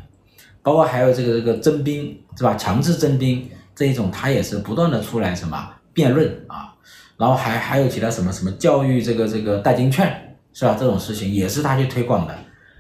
[0.63, 2.55] 包括还有这个这个征兵，是吧？
[2.55, 6.75] 强制征兵这一种，他也是不断的出来什么辩论啊。
[7.19, 10.77] 然后还还有其他什么什么教育这个这个代金券是吧？
[10.79, 12.35] 这种事情也是他去推广的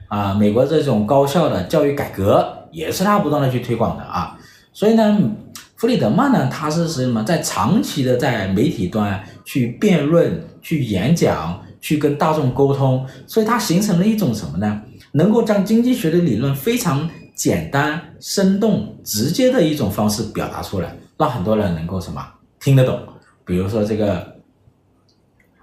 [0.09, 0.33] 啊。
[0.33, 4.38] 美国这种高校的教育改革也是他不断的去推广的啊。
[4.72, 5.18] 所以呢，
[5.77, 7.22] 弗里德曼呢，他是什么？
[7.24, 14.83] 在长期的在媒体端去辩论、去演讲、去跟大众沟通，所以他形成了一种什么呢？
[15.12, 22.24] 能够将经济学的理论非常简单、生动、直接的一种方式表达出来，让很多人能够什么
[22.61, 23.01] 听得懂。
[23.49, 24.35] 比如说这个，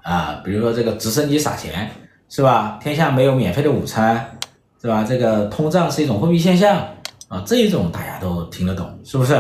[0.02, 1.88] 啊，比如说这个直升机撒钱，
[2.28, 2.80] 是吧？
[2.82, 4.40] 天下没有免费的午餐，
[4.82, 5.04] 是吧？
[5.04, 6.84] 这个通胀是一种货币现象
[7.28, 9.40] 啊，这一种大家都听得懂，是不是？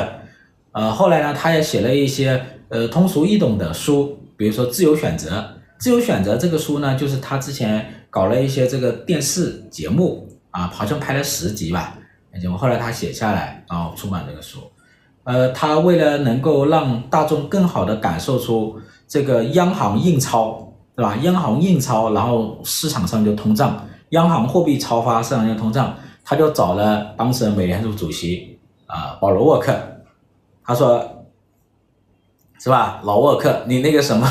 [0.74, 5.32] 呃，后来呢，他也写了一些呃通俗易懂的书，比如说《自由选择》。
[5.80, 11.98] 《自由选择》这个书呢，就是他之前搞了一些这个电视节目啊，好像拍了十集吧，
[12.40, 14.60] 结果后来他写下来，然后出版这个书。
[15.26, 21.18] 呃，他为了能够让大众更好的感受出这个央行印钞，对吧？
[21.24, 25.94] 央行印钞，然后市场上就通胀，央行货币超发，市场就通胀。
[26.28, 28.58] 他就找了当时的美联储主席
[28.88, 29.72] 啊、保罗沃克，
[30.64, 31.26] 他说，
[32.60, 33.00] 是吧？
[33.04, 34.28] 老沃克，你那个什么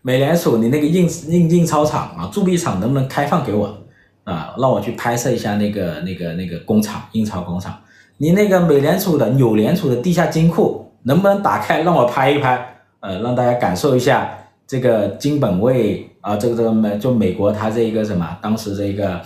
[0.00, 3.78] 美联储，你那个印印印钞厂啊，铸币厂能不能开放给我
[4.24, 4.54] 啊？
[4.58, 7.78] 让我去拍摄一下那个那个那个工厂，印钞工厂。
[8.18, 12.70] 你那个美联储的纽联储的地下金库能不能打开让我拍一拍？
[13.00, 14.30] 呃，让大家感受一下
[14.66, 19.20] 这个金本位啊，这个这个美就美国它这一个什么当时这一个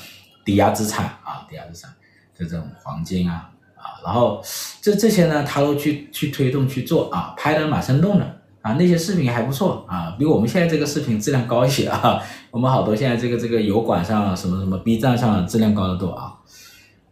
[0.44, 1.90] 抵押资产啊，抵押资产
[2.36, 4.42] 这种黄金啊啊，然后
[4.80, 8.24] 这这些呢，他都去去推动去做啊，拍的蛮生动的
[8.62, 12.20] 啊，那些视频还不错啊，比我们现在这个视频质量高一些啊，
[12.50, 16.32] 我们好多现在这个这个油管上什么什么 B 站上质量高得多啊，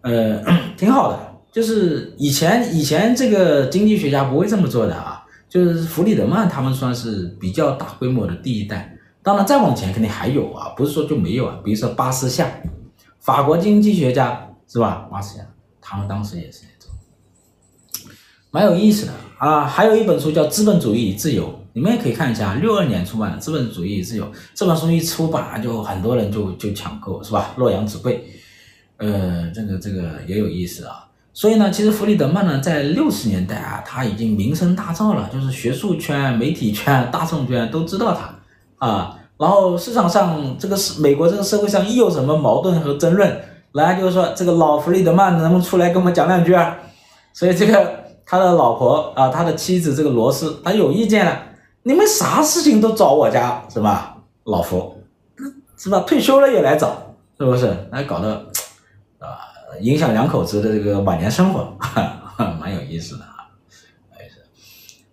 [0.00, 0.42] 呃，
[0.76, 1.35] 挺好的。
[1.56, 12.46] 就是以前以前这个经济学家不会这么做的啊，就是弗里德曼他们算是比较大规模的第一代，当然再往前肯定还有啊，不是说就没有啊，比如说巴斯夏，
[13.20, 15.08] 法国经济学家是吧？
[15.10, 15.46] 巴斯夏
[15.80, 18.10] 他们当时也是那种，
[18.50, 19.64] 蛮有意思的啊。
[19.64, 27.54] 还有一本书叫《资本主义自由》，你们也可以看一下，六二年出版的《资本主义自由》这本书一出版就很多人就就抢购是吧？
[27.56, 28.26] 洛阳纸贵，
[28.98, 31.04] 呃，这个这个也有意思啊。
[31.36, 39.18] 所以呢，其实弗里德曼呢，在六十年代啊，他已经名声大噪了，就是学术圈、媒体圈、大众圈都知道他啊。
[39.36, 43.38] 然后市场上这个是美国这个社会上一有什么矛盾和争论，
[43.72, 46.74] 来就是说这个老弗里德曼能不能出来跟我们讲两句啊？
[47.34, 51.38] 所以这个他的老婆啊，他的妻子这个罗斯，他有意见了，
[51.82, 54.16] 你们啥事情都找我家是吧？
[54.44, 55.02] 老弗，
[55.76, 56.00] 是吧？
[56.06, 57.66] 退休了也来找，是不是？
[57.92, 58.34] 来搞得
[59.18, 59.52] 啊。
[59.80, 62.02] 影响两口子的这个晚年生活，哈
[62.36, 63.48] 哈，蛮有意思的啊。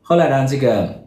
[0.02, 1.04] 后来呢，这个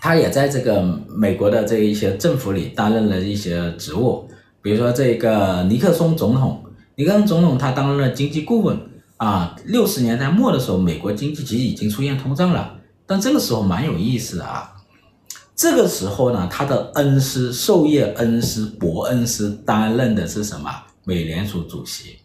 [0.00, 4.28] 他也在这个美国的这一些政府里担任了一些职务，
[4.62, 6.62] 比如说这个尼克松总统，
[6.96, 8.78] 尼克松总统他担任了经济顾问
[9.16, 14.72] 啊，六十年代末的时候，美国经济其实已经出现通胀了，但这个时候蛮有意思的啊，
[15.56, 20.70] 这个时候呢，他的恩师、授业恩师伯恩斯担任的是什么？
[21.04, 22.18] 美联储主席，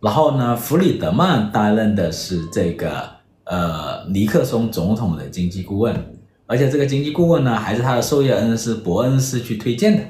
[0.00, 3.08] 然后呢，弗里德曼担任的是这个
[3.44, 10.02] 呃尼克松总统的经济顾问，而且这个经济顾问呢，还是他的授业恩师伯恩斯去推荐的。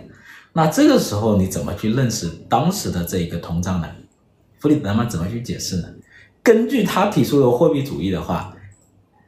[0.52, 3.88] 那这个时候你怎么去认识当时的这一个通胀呢？
[4.58, 5.88] 弗里德曼怎么去解释呢？
[6.42, 8.54] 根据他提出的货币主义的话，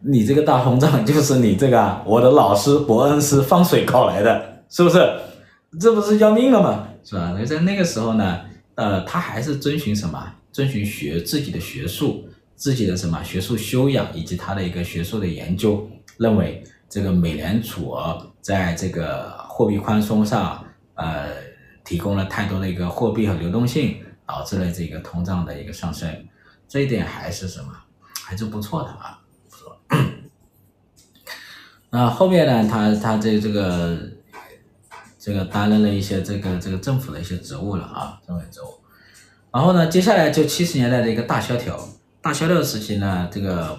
[0.00, 4.98] 你这个大通胀就是你这个我的老师伯恩斯放水搞来的，是不是？
[5.78, 6.88] 这不是要命了吗？
[7.04, 7.32] 是吧？
[7.32, 8.40] 所以在那个时候呢，
[8.74, 10.32] 呃，他还是遵循什么？
[10.52, 17.94] 遵循学自己的学术、自己的什么学术修养以及他的一个学术的研究，认为这个美联储
[18.40, 20.64] 在这个货币宽松上。
[21.00, 21.30] 呃，
[21.84, 26.26] 提供了太多的一个货币和流动性，导致了这个通胀的一个上升，
[26.66, 27.72] 这一点还是什么，
[28.24, 29.80] 还是不错的啊，不错。
[31.90, 33.96] 那后面呢，他他这这个
[35.20, 38.74] 这个担任了一些这个这个政府的一些职务了啊，政府职务。
[39.52, 41.78] 然后呢，接下来就七十年代的一个大萧条，
[42.20, 43.78] 大萧条时期呢，这个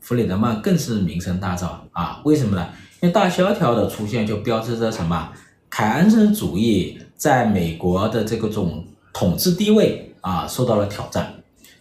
[0.00, 2.68] 弗里德曼更是名声大噪啊，为什么呢？
[3.00, 5.32] 因为大萧条的出现就标志着什么？
[5.70, 11.34] 凯恩斯主义在美国的这个种统治地位啊受到了挑战。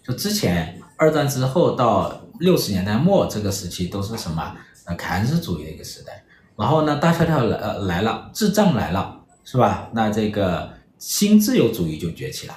[0.04, 4.56] 就之前二战之后到六十年代末这个时期都是什么？
[4.86, 6.24] 呃，凯恩斯主义的一个时代。
[6.56, 9.90] 然后呢，大萧条来呃来了，滞胀来了，是吧？
[9.94, 12.54] 那这个新自由主义就崛起了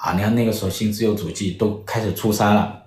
[0.00, 0.14] 啊！
[0.14, 2.82] 你看那个时候新自由主义都开始出山了，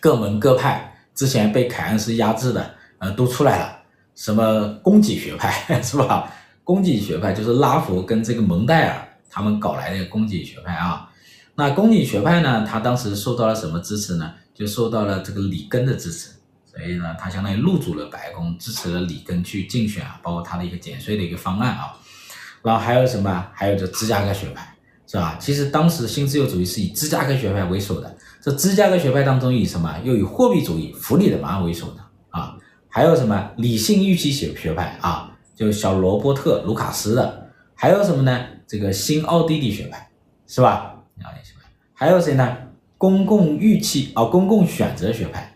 [0.00, 3.78] 各门各派之前被凯恩斯压制的呃都出来了，
[4.14, 6.32] 什么供给学派 是吧？
[6.64, 11.10] 供给学派就是拉弗跟这个蒙代尔他们搞来的供给学派啊。
[11.54, 14.32] 那供给学派呢，他当时受到了什么支持呢？
[14.54, 16.30] 就受到了这个里根的支持，
[16.64, 21.92] 所以呢，他相当于入主了白宫，支持了里根去竞选啊，包括他的一个减税的一个方案啊。
[22.62, 23.48] 然后还有什么？
[23.52, 24.71] 还有就芝加哥学派，
[25.12, 25.36] 是吧？
[25.38, 29.94] 其实当时新自由主义是以芝加哥学派为首的，这芝加哥学派当中以什么？
[30.02, 32.56] 又以货币主义弗里德曼为首的啊。
[32.88, 33.50] 还有什么？
[33.58, 35.28] 理性预期学学派啊。
[35.54, 38.40] 就小罗伯特·卢卡斯的，还有什么呢？
[38.66, 40.08] 这个新奥地利学派，
[40.46, 40.96] 是吧？
[41.22, 42.56] 奥地利学派，还有谁呢？
[42.96, 45.54] 公共预期啊，公共选择学派，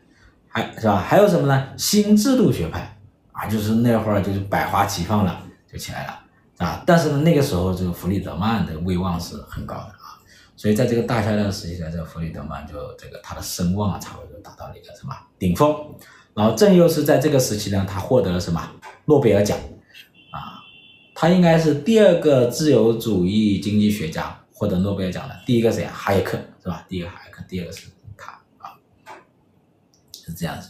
[0.49, 0.99] 还是吧？
[0.99, 1.69] 还有什么呢？
[1.79, 2.95] 新制度学派
[3.33, 6.21] 啊，就是那会儿就是百花齐放了，就起来了
[6.59, 6.83] 啊。
[6.87, 10.19] 但是呢，那个时候这个弗里德曼的威望是很高的啊，
[10.57, 15.75] 所以在这个大萧条时期，在这个弗里德曼就这个他的声望啊，差不多就达到了一个什么顶峰。
[16.35, 18.71] 然后正又是在这个时期呢，他获得了什么
[19.07, 19.57] 诺贝尔奖
[20.31, 20.61] 啊。
[21.15, 25.93] 他应该是第二个自由主义经济学家获得诺贝尔奖的，第一个谁啊？
[25.95, 26.85] 哈耶克是吧？
[26.89, 27.87] 第一个哈耶克，第二个是
[28.19, 28.77] 他啊，
[30.13, 30.69] 是这样子。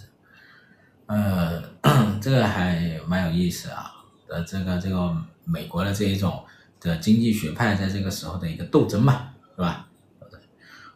[1.06, 1.60] 呃，
[2.22, 3.92] 这个还蛮有意思啊。
[4.28, 6.44] 呃，这个这个美国的这一种
[6.80, 9.88] 的经济学派在这个时候的一个斗争嘛，是吧？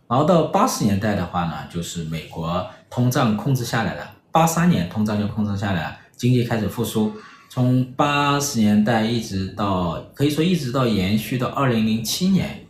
[0.08, 7.12] 然后到八十年代的话呢，就是美国通胀控制下来了，八三年通胀就控制下来了，经济开始复苏。
[7.48, 12.64] 从八十年代一直到，可以说一直到延续到二零零七年，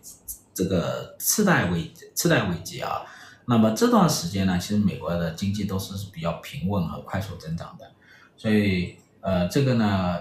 [0.55, 3.03] 这个次贷危次贷危机啊，
[3.47, 7.91] 那么这段时间呢，其实美国的经济都是比较平稳和快速增长的，
[8.37, 10.17] 所以呃，这个呢，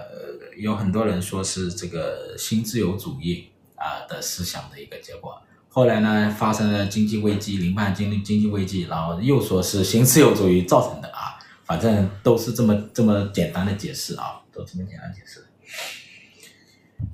[0.56, 5.40] 有很多人说是这个新自由主义啊的思想的一个结果。
[5.68, 14.36] 后来呢，发生了经济危机，零八经经济危机，然后又说是新自由主义造成的啊，反正都是这么这么简单的解释啊。
[14.52, 15.46] 都这么简单解释，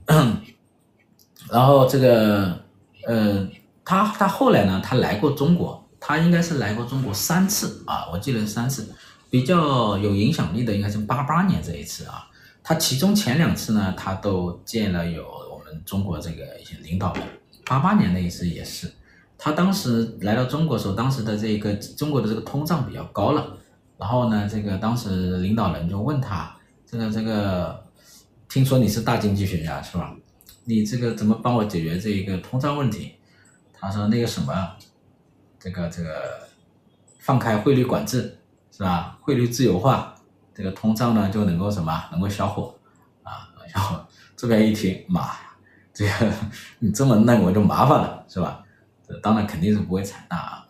[1.52, 2.64] 然后这个，
[3.06, 3.46] 呃，
[3.84, 8.88] 他他后来呢，他来过中国，他应该是来过中国三次啊，我记得三次，
[9.36, 12.26] 比较有影响力的应该是八八年这一次啊，
[12.62, 17.22] 他其中前两次呢，他都见了有我们中国这个一些领导人，
[17.66, 18.90] 八八年那一次也是，
[19.36, 23.58] 他当时来到中国的时候，当时的这个中国的这个通胀比较高了，
[23.98, 26.56] 然后呢，这个当时领导人就问他。
[26.86, 27.84] 这个这个，
[28.48, 30.16] 听说你是大经济学家是吧？
[30.64, 33.16] 你这个怎么帮我解决这一个通胀问题？
[33.74, 34.76] 他说那个什么，
[35.60, 36.48] 这个这个，
[37.18, 38.38] 放开汇率管制
[38.76, 39.16] 是吧？
[39.22, 40.14] 汇率自由化，
[40.54, 42.04] 这个通胀呢就能够什么？
[42.12, 42.74] 能够消火
[43.22, 43.48] 啊？
[43.72, 43.98] 然后
[44.36, 45.40] 这边一听，妈呀，
[45.94, 46.30] 这个
[46.80, 48.62] 你这么弄我就麻烦了是吧？
[49.08, 50.66] 这当然肯定是不会采纳啊。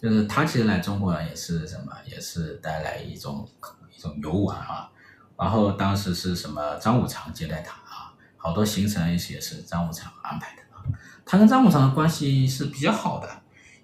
[0.00, 1.92] 就是他其实来中国也是什么？
[2.06, 3.46] 也是带来一种
[3.94, 4.88] 一种游玩啊。
[5.36, 6.78] 然后当时是什么？
[6.78, 10.80] 张五常接待他啊，好多行程也是张五常安排的啊。
[11.26, 13.28] 他跟张五常的关系是比较好的，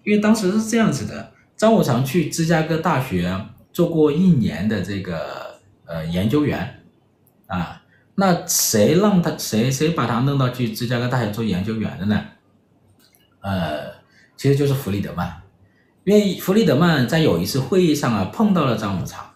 [0.02, 3.28] 因为当时是这样子的，张五常去芝加哥大学
[3.76, 6.82] 做过一年的这个呃研究员
[7.46, 7.82] 啊，
[8.14, 12.18] 那谁让他谁谁把他弄到去芝加哥大学做研究员的呢？
[13.40, 13.92] 呃，
[14.34, 15.30] 其实就是弗里德曼，
[16.04, 19.26] 因为弗里德曼在有一次会议上啊碰到了张五常，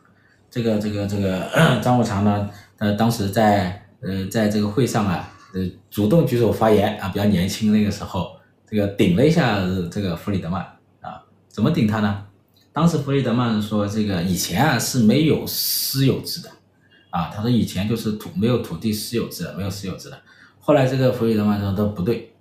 [0.50, 1.46] 这个这个这个
[1.84, 5.36] 张五常呢，呃当时在呃在这个会上啊。
[5.52, 5.60] 呃，
[5.90, 8.36] 主动举手发言啊，比较年轻那个时候，
[8.66, 9.58] 这个顶了一下
[9.90, 10.62] 这个弗里德曼
[11.02, 12.24] 啊，怎么顶他呢？
[12.72, 16.50] 当时弗里德曼说，这个以前啊是没有私有制的，
[17.10, 20.18] 啊，他说以前就是土没有土地私有制的，没有私有制的。
[20.58, 22.32] 后来这个弗里德曼说都不对，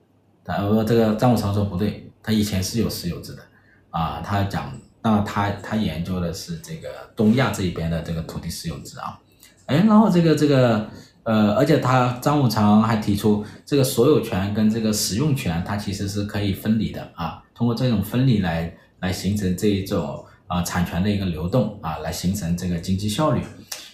[0.45, 3.41] 他说这个张五常说不对，他以前是有私有制的，
[3.89, 4.71] 啊，他讲，
[5.01, 9.19] 那他他研究的是这个东亚这一边的这个土地私有制啊，
[9.65, 10.89] 哎，然后这个这个。
[11.23, 17.43] 呃，而且他张五常还提出，这个所有权跟这个使用权，它其实是可以分离的啊。
[17.53, 23.41] 通过这种分离来来形成这一种啊产权的一个流动啊，来形成这个经济效率。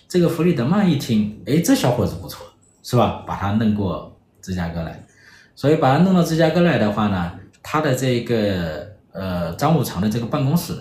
[0.07, 2.45] 这个弗里德曼一听，哎，这小伙子不错，
[2.83, 3.23] 是吧？
[3.25, 5.03] 把他弄过芝加哥来，
[5.55, 7.33] 所以把他弄到芝加哥来的话呢，
[7.63, 10.73] 他的这个呃张五常的这个办公室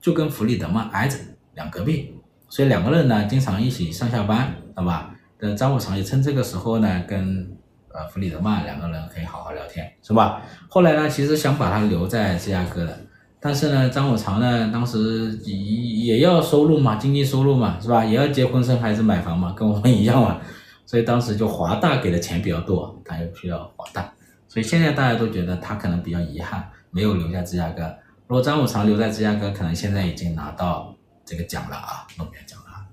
[0.00, 1.16] 就跟弗里德曼挨着
[1.54, 2.14] 两隔壁，
[2.48, 5.14] 所以两个人呢经常一起上下班，对吧？
[5.38, 7.50] 呃，张五常也趁这个时候呢，跟
[7.92, 10.42] 呃弗里德曼两个人可以好好聊天，是吧？
[10.68, 12.98] 后来呢，其实想把他留在芝加哥的，
[13.40, 18.04] 但是呢，张五常呢，当时也也要收入嘛，经济收入嘛，是吧？
[18.04, 20.38] 也要结婚生孩子买房嘛，跟我们一样嘛，
[20.84, 24.12] 所以当时就华大给的钱比较多，他又去了华大，
[24.46, 27.82] 所以现在大家都觉得他可能比较遗憾，没有留在芝加哥。
[28.26, 32.86] 如果张五常留在芝加哥，可能现在已经拿到这个奖了啊，诺贝尔奖了，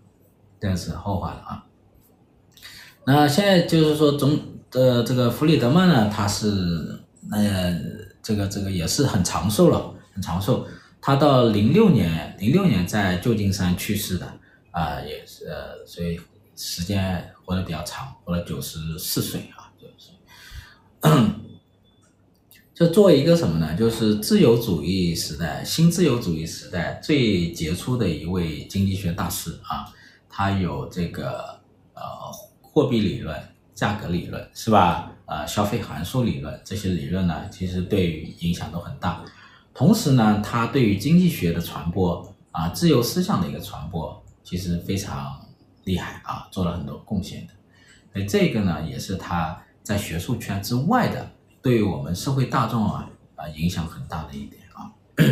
[0.61, 1.65] 这是后话了啊。
[3.05, 4.39] 那现在就是说，总
[4.71, 6.99] 的这个弗里德曼呢，他是
[7.31, 7.77] 呃，
[8.21, 10.67] 这个这个也是很长寿了，很长寿。
[10.99, 14.25] 他到零六年，零六年在旧金山去世的
[14.71, 16.19] 啊、也是呃，所以
[16.55, 20.15] 时间活得比较长，活了九十四岁啊，九十岁。
[22.73, 23.75] 就作为一个什么呢？
[23.75, 29.85] 就是自由主义时代，新自由主义时代最杰出的一位经济学大师啊，
[30.27, 31.59] 他有这个
[31.93, 32.01] 呃。
[32.69, 33.35] 货币理论、
[33.73, 35.11] 价格理论是吧？
[35.25, 39.25] 呃，消费函数理论这些理论呢，其实对于影响都很大。
[39.77, 45.39] 同时呢，他对于经济学的传播啊，自由思想的一个传播，其实非常
[45.83, 47.53] 厉害啊，做了很多贡献的。
[48.11, 51.29] 所以这个呢，也是他在学术圈之外的，
[51.61, 54.91] 对于我们社会大众啊啊影响很大的一点啊。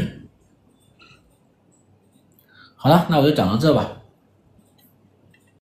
[2.77, 3.97] 好了，那我就讲到这吧。